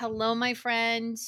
[0.00, 1.18] Hello, my friend.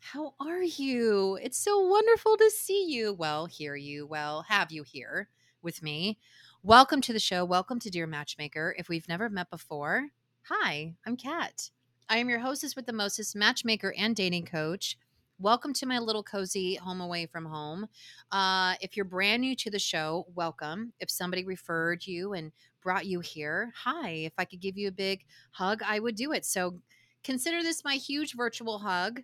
[0.00, 1.38] How are you?
[1.42, 3.12] It's so wonderful to see you.
[3.12, 4.06] Well, hear you.
[4.06, 5.28] Well, have you here
[5.60, 6.18] with me.
[6.62, 7.44] Welcome to the show.
[7.44, 8.74] Welcome to Dear Matchmaker.
[8.78, 10.08] If we've never met before,
[10.44, 11.68] hi, I'm Kat.
[12.08, 14.96] I am your hostess with the mostest matchmaker and dating coach.
[15.38, 17.88] Welcome to my little cozy home away from home.
[18.30, 20.94] Uh, if you're brand new to the show, welcome.
[20.98, 22.52] If somebody referred you and
[22.82, 24.12] brought you here, hi.
[24.12, 26.46] If I could give you a big hug, I would do it.
[26.46, 26.78] So
[27.24, 29.22] consider this my huge virtual hug.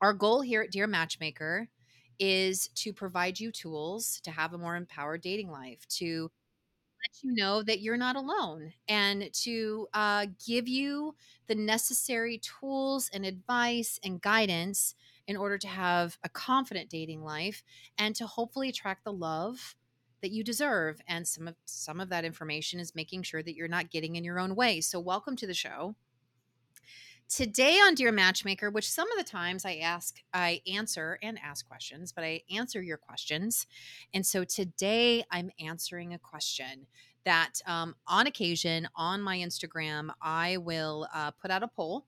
[0.00, 1.68] Our goal here at Dear Matchmaker
[2.18, 6.30] is to provide you tools to have a more empowered dating life, to
[7.04, 11.14] let you know that you're not alone, and to uh, give you
[11.46, 14.94] the necessary tools and advice and guidance
[15.26, 17.62] in order to have a confident dating life
[17.98, 19.76] and to hopefully attract the love
[20.22, 21.00] that you deserve.
[21.06, 24.24] And some of some of that information is making sure that you're not getting in
[24.24, 24.80] your own way.
[24.80, 25.94] So welcome to the show
[27.28, 31.68] today on dear matchmaker which some of the times i ask i answer and ask
[31.68, 33.66] questions but i answer your questions.
[34.14, 36.86] And so today i'm answering a question
[37.24, 42.06] that um, on occasion on my instagram i will uh, put out a poll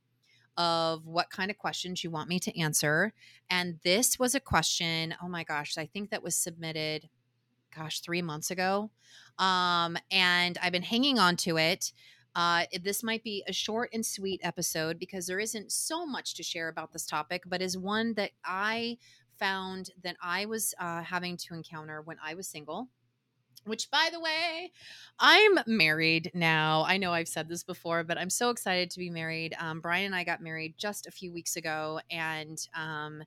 [0.56, 3.12] of what kind of questions you want me to answer.
[3.48, 7.10] And this was a question oh my gosh i think that was submitted
[7.76, 8.90] gosh three months ago.
[9.38, 11.92] Um, and i've been hanging on to it
[12.34, 16.42] uh, this might be a short and sweet episode because there isn't so much to
[16.42, 18.98] share about this topic, but is one that I
[19.38, 22.88] found that I was uh, having to encounter when I was single.
[23.66, 24.72] Which, by the way,
[25.18, 26.82] I'm married now.
[26.86, 29.54] I know I've said this before, but I'm so excited to be married.
[29.60, 33.22] Um, Brian and I got married just a few weeks ago, and um,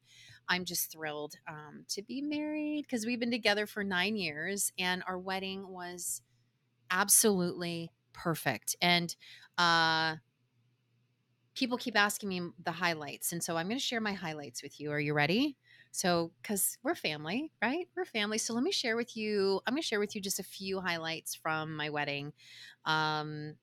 [0.49, 5.03] I'm just thrilled um, to be married because we've been together for nine years, and
[5.07, 6.23] our wedding was
[6.89, 8.75] absolutely perfect.
[8.81, 9.15] And
[9.57, 10.15] uh,
[11.55, 13.31] people keep asking me the highlights.
[13.31, 14.91] And so I'm going to share my highlights with you.
[14.91, 15.57] Are you ready?
[15.91, 17.87] So, because we're family, right?
[17.95, 18.39] We're family.
[18.39, 19.61] So let me share with you.
[19.67, 22.33] I'm going to share with you just a few highlights from my wedding.
[22.85, 23.55] Um,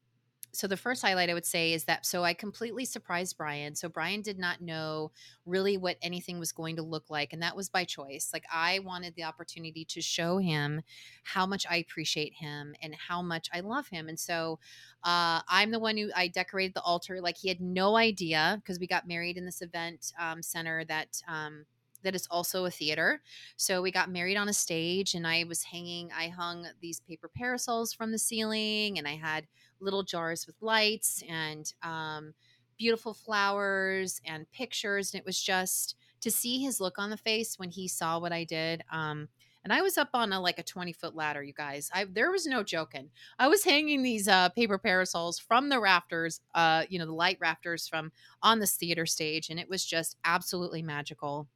[0.53, 3.75] so the first highlight I would say is that so I completely surprised Brian.
[3.75, 5.13] So Brian did not know
[5.47, 8.31] really what anything was going to look like and that was by choice.
[8.33, 10.83] Like I wanted the opportunity to show him
[11.23, 14.09] how much I appreciate him and how much I love him.
[14.09, 14.59] And so
[15.05, 18.79] uh, I'm the one who I decorated the altar like he had no idea because
[18.79, 21.65] we got married in this event um, center that um,
[22.03, 23.21] that is also a theater.
[23.57, 27.29] So we got married on a stage and I was hanging I hung these paper
[27.29, 29.47] parasols from the ceiling and I had
[29.81, 32.35] little jars with lights and um,
[32.79, 35.13] beautiful flowers and pictures.
[35.13, 38.33] And it was just to see his look on the face when he saw what
[38.33, 38.83] I did.
[38.93, 39.29] Um,
[39.63, 41.91] and I was up on a like a 20 foot ladder, you guys.
[41.93, 43.11] I there was no joking.
[43.39, 47.39] I was hanging these uh, paper parasols from the rafters, uh, you know, the light
[47.41, 48.11] rafters from
[48.43, 51.47] on this theater stage, and it was just absolutely magical.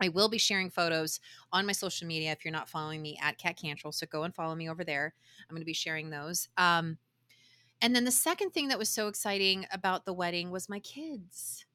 [0.00, 1.20] I will be sharing photos
[1.52, 3.92] on my social media if you're not following me at Kat Cantrell.
[3.92, 5.14] So go and follow me over there.
[5.48, 6.48] I'm going to be sharing those.
[6.56, 6.98] Um,
[7.82, 11.66] and then the second thing that was so exciting about the wedding was my kids.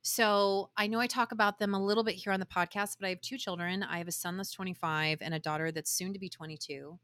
[0.00, 3.06] So I know I talk about them a little bit here on the podcast, but
[3.06, 3.82] I have two children.
[3.82, 6.98] I have a son that's 25 and a daughter that's soon to be 22.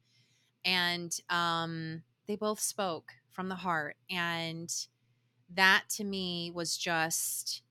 [0.64, 3.96] And um, they both spoke from the heart.
[4.10, 4.70] And
[5.54, 7.62] that to me was just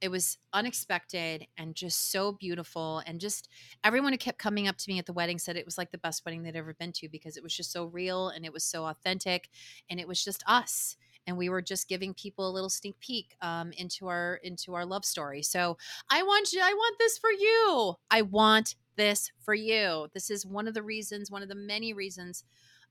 [0.00, 3.48] it was unexpected and just so beautiful and just
[3.84, 5.98] everyone who kept coming up to me at the wedding said it was like the
[5.98, 8.64] best wedding they'd ever been to because it was just so real and it was
[8.64, 9.48] so authentic
[9.90, 13.36] and it was just us and we were just giving people a little sneak peek
[13.42, 15.42] um, into our into our love story.
[15.42, 15.76] So
[16.10, 17.94] i want you i want this for you.
[18.10, 20.08] I want this for you.
[20.14, 22.44] This is one of the reasons one of the many reasons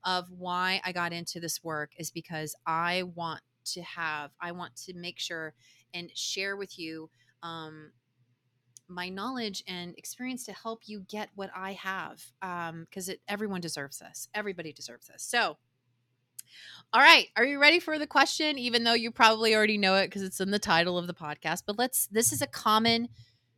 [0.03, 3.41] of why i got into this work is because i want
[3.73, 5.53] to have i want to make sure
[5.93, 7.09] and share with you
[7.43, 7.91] um,
[8.87, 13.99] my knowledge and experience to help you get what I have because um, everyone deserves
[13.99, 14.29] this.
[14.33, 15.23] Everybody deserves this.
[15.23, 15.57] So,
[16.93, 18.57] all right, are you ready for the question?
[18.57, 21.63] Even though you probably already know it because it's in the title of the podcast,
[21.65, 22.07] but let's.
[22.07, 23.09] This is a common,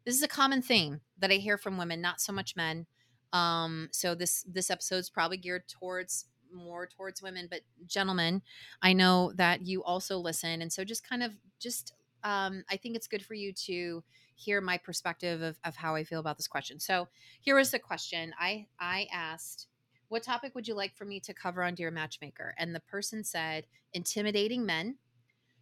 [0.05, 2.87] this is a common theme that I hear from women, not so much men.
[3.31, 8.41] Um, so this this episode is probably geared towards more towards women, but gentlemen,
[8.81, 11.93] I know that you also listen, and so just kind of just
[12.23, 14.03] um, I think it's good for you to
[14.35, 16.79] hear my perspective of, of how I feel about this question.
[16.79, 17.07] So
[17.41, 19.67] here was the question I I asked,
[20.07, 23.23] "What topic would you like for me to cover on Dear Matchmaker?" And the person
[23.23, 24.97] said, "Intimidating men.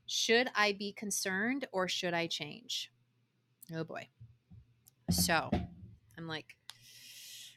[0.06, 2.92] Should I be concerned or should I change?"
[3.74, 4.08] Oh boy.
[5.10, 5.50] So
[6.18, 6.56] I'm like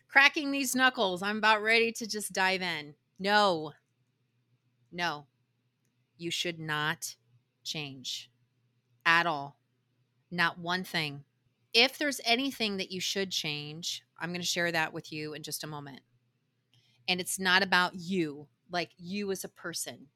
[0.08, 1.22] cracking these knuckles.
[1.22, 2.94] I'm about ready to just dive in.
[3.20, 3.74] No,
[4.90, 5.26] no,
[6.16, 7.16] you should not
[7.62, 8.30] change
[9.04, 9.58] at all.
[10.30, 11.24] Not one thing.
[11.74, 15.42] If there's anything that you should change, I'm going to share that with you in
[15.42, 16.00] just a moment.
[17.08, 20.06] And it's not about you, like you as a person.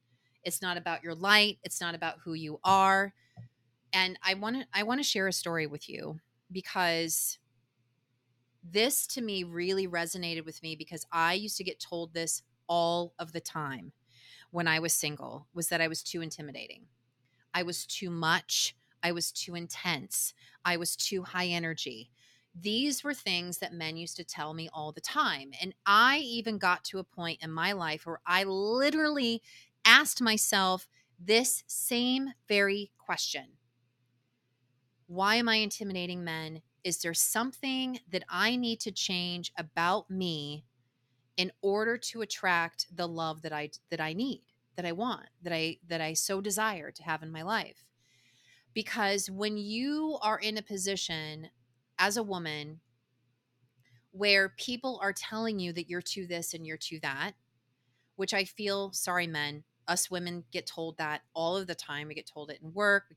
[0.42, 3.12] It's not about your light, it's not about who you are.
[3.92, 6.20] And I want to I want to share a story with you
[6.50, 7.38] because
[8.62, 13.14] this to me really resonated with me because I used to get told this all
[13.19, 13.93] of the time
[14.50, 16.87] when I was single was that I was too intimidating.
[17.52, 18.76] I was too much.
[19.02, 20.34] I was too intense.
[20.64, 22.11] I was too high energy.
[22.55, 25.52] These were things that men used to tell me all the time.
[25.61, 29.43] And I even got to a point in my life where I literally
[29.84, 30.88] asked myself
[31.19, 33.58] this same very question
[35.06, 36.62] Why am I intimidating men?
[36.82, 40.64] Is there something that I need to change about me
[41.36, 44.42] in order to attract the love that I that I need,
[44.76, 47.84] that I want, that I that I so desire to have in my life?
[48.72, 51.48] Because when you are in a position
[51.98, 52.81] as a woman
[54.10, 57.32] where people are telling you that you're to this and you're to that,
[58.16, 62.08] which I feel sorry men, us women get told that all of the time.
[62.08, 63.14] We get told it in work,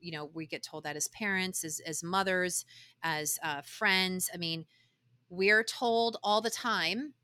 [0.00, 2.64] you know, we get told that as parents, as as mothers,
[3.02, 4.30] as uh, friends.
[4.32, 4.66] I mean,
[5.28, 7.14] we're told all the time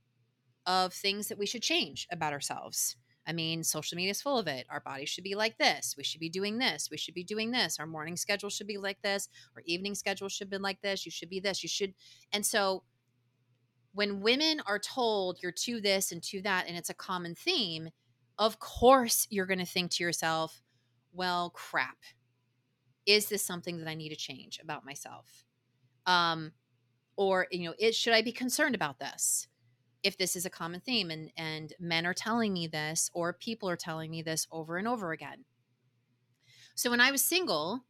[0.66, 2.96] of things that we should change about ourselves.
[3.26, 4.66] I mean, social media is full of it.
[4.70, 5.94] Our bodies should be like this.
[5.96, 6.88] We should be doing this.
[6.90, 7.78] We should be doing this.
[7.80, 9.28] Our morning schedule should be like this.
[9.56, 11.04] Our evening schedule should be like this.
[11.04, 11.62] You should be this.
[11.62, 11.94] You should.
[12.32, 12.84] And so
[13.94, 17.88] when women are told you're to this and to that, and it's a common theme,
[18.38, 20.62] of course you're going to think to yourself,
[21.12, 21.96] well, crap.
[23.06, 25.44] Is this something that I need to change about myself?
[26.06, 26.52] Um,
[27.16, 29.48] or, you know, it, should I be concerned about this?
[30.06, 33.68] If this is a common theme and and men are telling me this or people
[33.68, 35.44] are telling me this over and over again.
[36.76, 37.84] So when i was single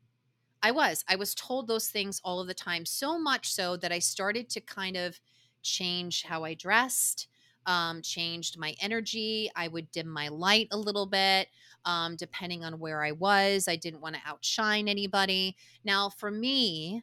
[0.63, 3.93] i was i was told those things all of the time so much so that
[3.93, 5.21] i started to kind of
[5.63, 7.29] change how i dressed
[7.67, 11.49] um, changed my energy i would dim my light a little bit
[11.85, 15.57] um, depending on where i was i didn't want to outshine anybody.
[15.85, 17.03] Now for me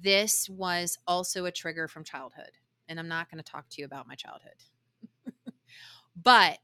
[0.00, 2.52] this was also a trigger from childhood
[2.88, 4.52] and I'm not going to talk to you about my childhood.
[6.22, 6.58] but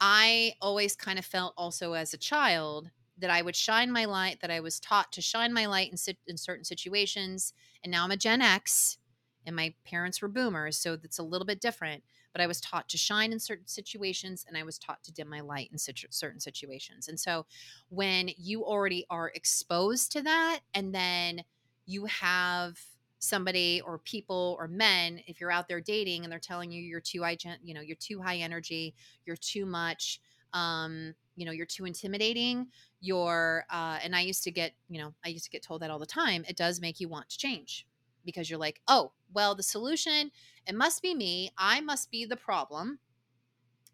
[0.00, 4.40] I always kind of felt also as a child that I would shine my light,
[4.40, 7.52] that I was taught to shine my light in, in certain situations.
[7.84, 8.98] And now I'm a Gen X
[9.46, 10.78] and my parents were boomers.
[10.78, 12.02] So that's a little bit different.
[12.32, 15.28] But I was taught to shine in certain situations and I was taught to dim
[15.28, 17.08] my light in situ- certain situations.
[17.08, 17.44] And so
[17.88, 21.42] when you already are exposed to that and then
[21.86, 22.78] you have
[23.20, 27.00] somebody or people or men if you're out there dating and they're telling you you're
[27.00, 28.94] too high you know you're too high energy
[29.26, 30.20] you're too much
[30.54, 32.66] um you know you're too intimidating
[33.00, 35.90] you're uh and i used to get you know i used to get told that
[35.90, 37.86] all the time it does make you want to change
[38.24, 40.30] because you're like oh well the solution
[40.66, 42.98] it must be me i must be the problem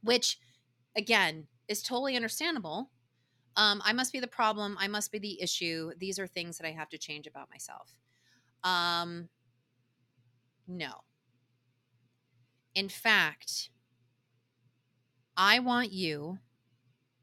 [0.03, 0.39] which
[0.97, 2.91] again is totally understandable
[3.57, 6.67] um, i must be the problem i must be the issue these are things that
[6.67, 7.97] i have to change about myself
[8.67, 9.29] um,
[10.67, 10.93] no.
[12.75, 13.71] In fact,
[15.37, 16.39] I want you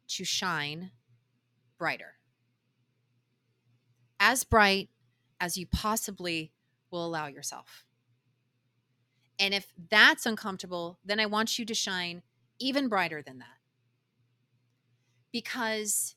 [0.07, 0.91] to shine
[1.77, 2.15] brighter.
[4.19, 4.89] As bright
[5.41, 6.53] as you possibly
[6.89, 7.83] will allow yourself.
[9.37, 12.21] And if that's uncomfortable, then I want you to shine
[12.57, 13.57] even brighter than that.
[15.33, 16.15] Because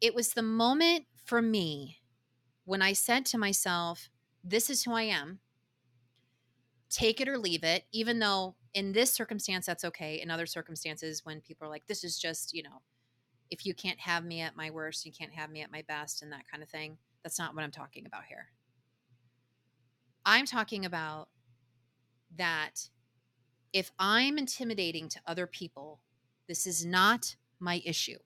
[0.00, 1.97] it was the moment for me
[2.68, 4.10] when I said to myself,
[4.44, 5.38] This is who I am,
[6.90, 10.20] take it or leave it, even though in this circumstance, that's okay.
[10.20, 12.82] In other circumstances, when people are like, This is just, you know,
[13.50, 16.22] if you can't have me at my worst, you can't have me at my best,
[16.22, 16.98] and that kind of thing.
[17.22, 18.48] That's not what I'm talking about here.
[20.26, 21.28] I'm talking about
[22.36, 22.90] that
[23.72, 26.00] if I'm intimidating to other people,
[26.46, 28.18] this is not my issue.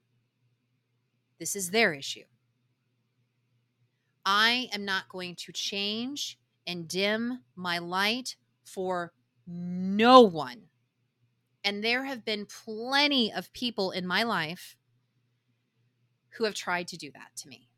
[1.39, 2.25] This is their issue.
[4.25, 9.13] I am not going to change and dim my light for
[9.47, 10.63] no one.
[11.65, 14.77] And there have been plenty of people in my life
[16.37, 17.69] who have tried to do that to me.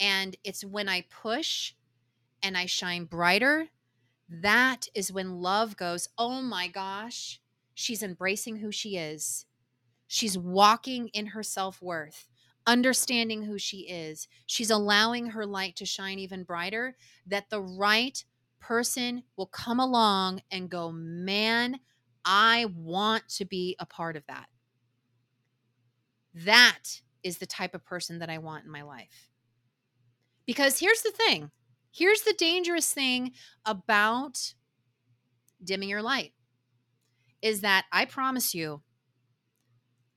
[0.00, 1.74] And it's when I push
[2.42, 3.68] and I shine brighter,
[4.28, 7.40] that is when love goes, oh my gosh,
[7.74, 9.46] she's embracing who she is.
[10.06, 12.28] She's walking in her self worth
[12.66, 14.28] understanding who she is.
[14.46, 16.96] She's allowing her light to shine even brighter,
[17.26, 18.22] that the right
[18.60, 21.78] person will come along and go, Man,
[22.24, 24.46] I want to be a part of that.
[26.34, 29.30] That is the type of person that I want in my life.
[30.46, 31.50] Because here's the thing
[31.92, 33.32] here's the dangerous thing
[33.64, 34.54] about
[35.64, 36.32] dimming your light
[37.40, 38.82] is that I promise you,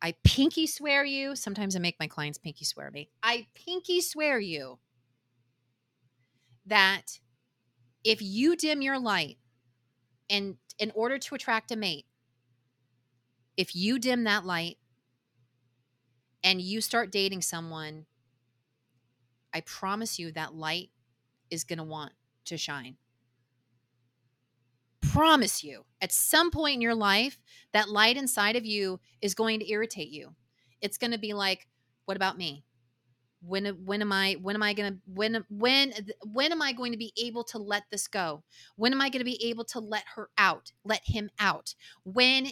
[0.02, 1.36] I pinky swear you.
[1.36, 3.10] Sometimes I make my clients pinky swear me.
[3.22, 4.80] I pinky swear you
[6.66, 7.20] that
[8.04, 9.38] if you dim your light
[10.30, 12.06] and in order to attract a mate,
[13.58, 14.78] if you dim that light
[16.44, 18.06] and you start dating someone,
[19.54, 20.92] I promise you that light
[21.50, 22.14] is going to want
[22.46, 22.96] to shine.
[25.20, 27.42] Promise you, at some point in your life,
[27.74, 30.34] that light inside of you is going to irritate you.
[30.80, 31.68] It's going to be like,
[32.06, 32.64] what about me?
[33.42, 35.94] when when am i when am i going to when when
[36.26, 38.44] when am i going to be able to let this go
[38.76, 41.74] when am i going to be able to let her out let him out
[42.04, 42.48] when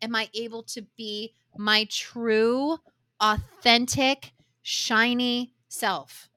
[0.00, 2.78] am i able to be my true
[3.20, 4.32] authentic
[4.62, 6.28] shiny self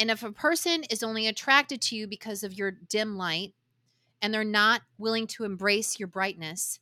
[0.00, 3.54] and if a person is only attracted to you because of your dim light
[4.22, 6.78] and they're not willing to embrace your brightness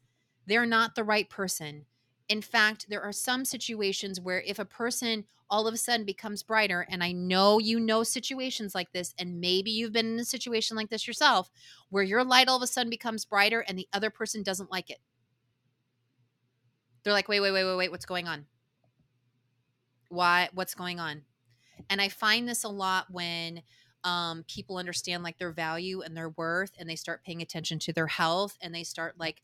[0.47, 1.85] they're not the right person
[2.29, 6.43] in fact, there are some situations where if a person all of a sudden becomes
[6.43, 10.25] brighter, and I know you know situations like this, and maybe you've been in a
[10.25, 11.51] situation like this yourself,
[11.89, 14.91] where your light all of a sudden becomes brighter and the other person doesn't like
[14.91, 14.99] it.
[17.03, 18.45] They're like, wait, wait, wait, wait, wait, what's going on?
[20.11, 20.51] Why?
[20.53, 21.23] What's going on?
[21.89, 23.63] And I find this a lot when
[24.05, 27.93] um, people understand like their value and their worth and they start paying attention to
[27.93, 29.43] their health and they start like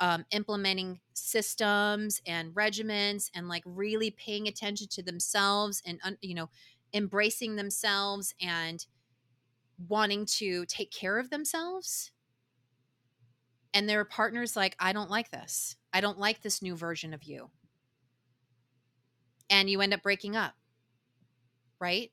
[0.00, 6.48] um, implementing systems and regimens and like really paying attention to themselves and you know
[6.94, 8.86] embracing themselves and
[9.88, 12.10] wanting to take care of themselves.
[13.72, 15.76] And their partners like i don't like this.
[15.92, 17.50] I don't like this new version of you.
[19.50, 20.54] And you end up breaking up.
[21.78, 22.10] Right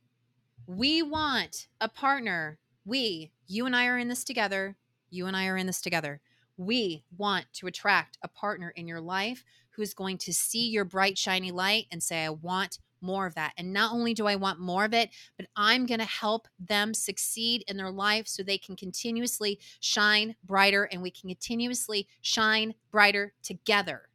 [0.67, 4.75] we want a partner we you and i are in this together
[5.09, 6.21] you and i are in this together
[6.57, 9.43] we want to attract a partner in your life
[9.77, 13.53] who's going to see your bright, shiny light and say, I want more of that.
[13.57, 16.95] And not only do I want more of it, but I'm going to help them
[16.95, 22.73] succeed in their life so they can continuously shine brighter and we can continuously shine
[22.89, 24.09] brighter together.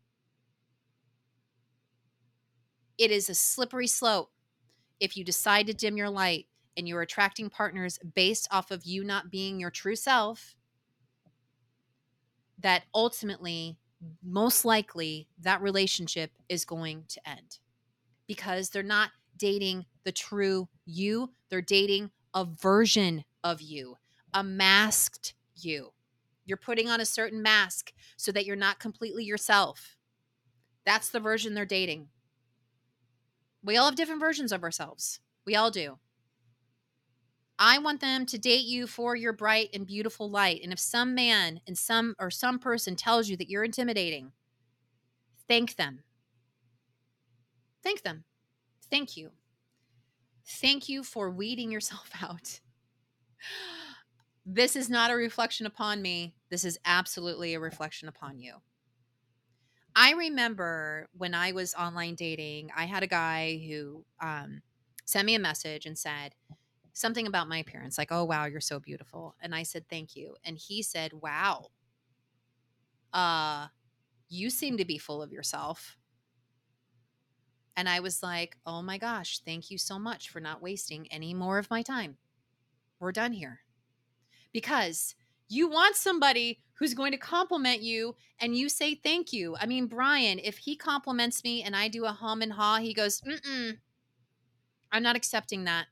[2.99, 4.32] It is a slippery slope
[5.03, 9.03] if you decide to dim your light and you're attracting partners based off of you
[9.03, 10.55] not being your true self
[12.61, 13.77] that ultimately,
[14.23, 17.59] most likely, that relationship is going to end
[18.29, 23.97] because they're not dating the true you, they're dating a version of you,
[24.33, 25.93] a masked you.
[26.45, 29.97] You're putting on a certain mask so that you're not completely yourself.
[30.87, 32.07] That's the version they're dating.
[33.65, 35.21] We all have different versions of ourselves.
[35.47, 35.99] We all do.
[37.59, 40.63] I want them to date you for your bright and beautiful light.
[40.65, 44.33] And if some man and some or some person tells you that you're intimidating,
[45.47, 46.03] thank them.
[47.83, 48.25] Thank them.
[48.91, 49.31] Thank you.
[50.45, 52.61] Thank you for weeding yourself out.
[54.45, 56.35] This is not a reflection upon me.
[56.51, 58.55] This is absolutely a reflection upon you.
[59.95, 64.63] I remember when I was online dating, I had a guy who um,
[65.05, 66.35] sent me a message and said,
[66.93, 69.35] something about my appearance, like, oh, wow, you're so beautiful.
[69.41, 70.37] And I said, thank you.
[70.45, 71.69] And he said, wow,
[73.13, 73.69] uh,
[74.29, 75.97] you seem to be full of yourself.
[77.77, 81.33] And I was like, oh my gosh, thank you so much for not wasting any
[81.33, 82.19] more of my time.
[83.01, 83.61] We're done here.
[84.53, 85.15] Because
[85.53, 89.57] you want somebody who's going to compliment you and you say thank you.
[89.61, 92.95] I mean, Brian, if he compliments me and I do a hum and haw, he
[92.95, 93.77] goes, mm
[94.91, 95.87] I'm not accepting that.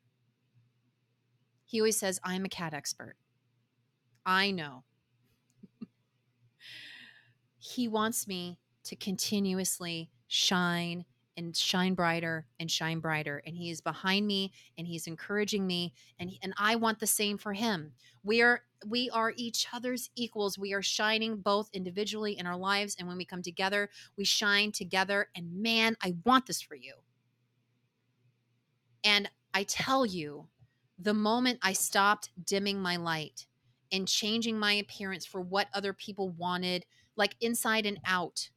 [1.64, 3.14] He always says, I'm a cat expert.
[4.26, 4.84] I know.
[7.58, 11.06] he wants me to continuously shine
[11.40, 15.94] and shine brighter and shine brighter and he is behind me and he's encouraging me
[16.18, 17.92] and and I want the same for him.
[18.22, 20.58] We are we are each other's equals.
[20.58, 24.70] We are shining both individually in our lives and when we come together, we shine
[24.70, 26.92] together and man, I want this for you.
[29.02, 30.46] And I tell you,
[30.98, 33.46] the moment I stopped dimming my light
[33.90, 36.84] and changing my appearance for what other people wanted,
[37.16, 38.50] like inside and out,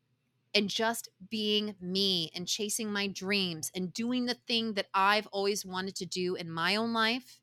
[0.56, 5.66] and just being me and chasing my dreams and doing the thing that I've always
[5.66, 7.40] wanted to do in my own life,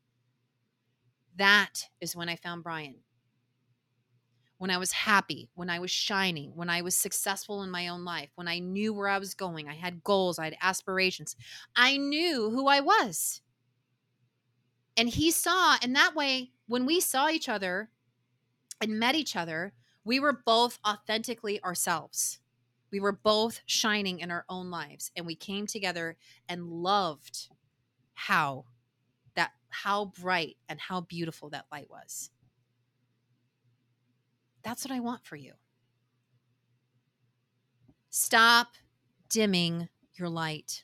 [1.35, 3.03] that is when I found Brian.
[4.57, 8.05] when I was happy, when I was shining, when I was successful in my own
[8.05, 11.35] life, when I knew where I was going, I had goals, I had aspirations,
[11.75, 13.41] I knew who I was.
[14.97, 17.89] And he saw, and that way, when we saw each other
[18.81, 19.73] and met each other,
[20.05, 22.40] we were both authentically ourselves.
[22.91, 26.17] We were both shining in our own lives, and we came together
[26.49, 27.49] and loved
[28.13, 28.65] how
[29.35, 32.29] that how bright and how beautiful that light was.
[34.63, 35.53] That's what I want for you.
[38.09, 38.73] Stop
[39.29, 40.83] dimming your light.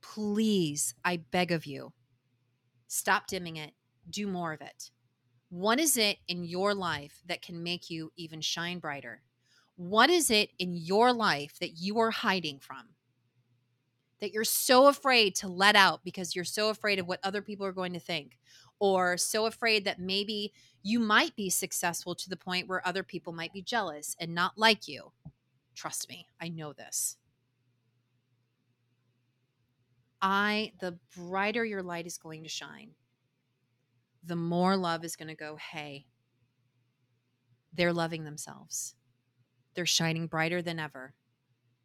[0.00, 1.92] Please, I beg of you.
[2.86, 3.72] Stop dimming it.
[4.08, 4.92] Do more of it.
[5.48, 9.22] What is it in your life that can make you even shine brighter?
[9.76, 12.88] What is it in your life that you are hiding from?
[14.20, 17.66] That you're so afraid to let out because you're so afraid of what other people
[17.66, 18.38] are going to think,
[18.78, 20.52] or so afraid that maybe
[20.82, 24.56] you might be successful to the point where other people might be jealous and not
[24.56, 25.12] like you.
[25.74, 27.18] Trust me, I know this.
[30.22, 32.92] I, the brighter your light is going to shine,
[34.24, 36.06] the more love is going to go, hey,
[37.74, 38.94] they're loving themselves.
[39.76, 41.14] They're shining brighter than ever.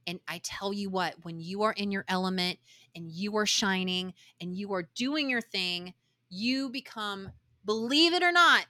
[0.08, 2.58] And I tell you what, when you are in your element
[2.96, 5.94] and you are shining and you are doing your thing,
[6.30, 7.32] you become,
[7.66, 8.66] believe it or not,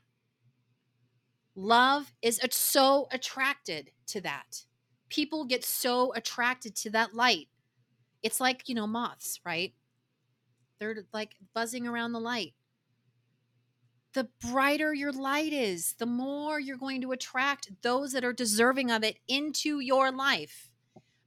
[1.55, 4.65] love is so attracted to that.
[5.07, 7.47] People get so attracted to that light.
[8.23, 9.73] It's like, you know, moths, right?
[10.79, 12.53] They're like buzzing around the light.
[14.13, 18.91] The brighter your light is, the more you're going to attract those that are deserving
[18.91, 20.70] of it into your life.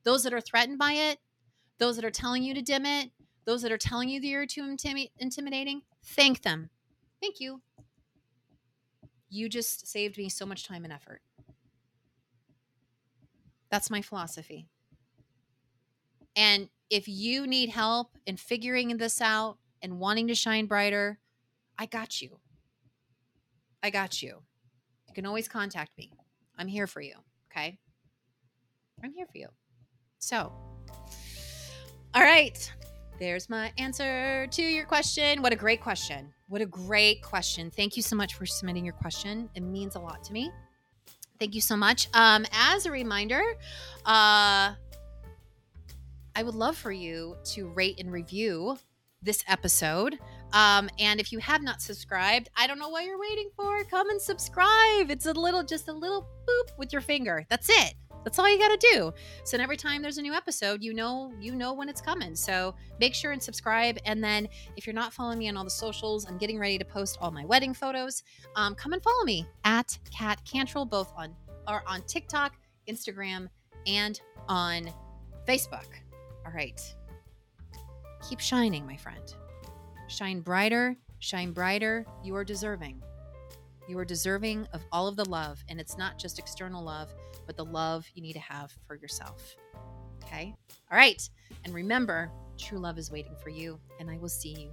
[0.05, 1.19] Those that are threatened by it,
[1.79, 3.11] those that are telling you to dim it,
[3.47, 6.69] those that are telling you that you're too intimi- intimidating, thank them.
[7.23, 7.63] Thank you.
[9.31, 11.23] You just saved me so much time and effort.
[13.71, 14.69] That's my philosophy.
[16.37, 21.19] And if you need help in figuring this out and wanting to shine brighter,
[21.79, 22.39] I got you.
[23.85, 24.41] I got you.
[25.09, 26.11] You can always contact me.
[26.57, 27.17] I'm here for you.
[27.53, 27.79] Okay.
[29.03, 29.49] I'm here for you.
[30.21, 30.51] So,
[32.15, 32.73] all right.
[33.21, 35.43] There's my answer to your question.
[35.43, 36.33] What a great question.
[36.49, 37.71] What a great question.
[37.71, 39.51] Thank you so much for submitting your question.
[39.55, 40.51] It means a lot to me.
[41.39, 42.09] Thank you so much.
[42.15, 43.43] Um, as a reminder,
[44.07, 44.73] uh,
[46.35, 48.79] I would love for you to rate and review
[49.23, 50.19] this episode.
[50.53, 53.83] Um, and if you have not subscribed, I don't know what you're waiting for.
[53.85, 55.11] Come and subscribe.
[55.11, 57.45] It's a little, just a little boop with your finger.
[57.49, 57.95] That's it.
[58.25, 59.13] That's all you got to do.
[59.45, 62.35] So every time there's a new episode, you know you know when it's coming.
[62.35, 63.99] So make sure and subscribe.
[64.07, 66.85] And then if you're not following me on all the socials, I'm getting ready to
[66.85, 68.23] post all my wedding photos.
[68.57, 71.35] Um, come and follow me at Kat Cantrell, both on
[71.69, 72.55] or on TikTok,
[72.89, 73.49] Instagram,
[73.87, 74.91] and on
[75.47, 75.89] Facebook.
[76.47, 76.81] All right.
[78.29, 79.35] Keep shining, my friend.
[80.15, 82.07] Shine brighter, shine brighter.
[82.23, 83.03] You are deserving.
[83.89, 85.59] You are deserving of all of the love.
[85.69, 87.13] And it's not just external love,
[87.49, 89.57] but the love you need to have for yourself.
[90.23, 90.55] Okay?
[90.93, 91.29] All right.
[91.65, 93.81] And remember, true love is waiting for you.
[93.99, 94.71] And I will see you.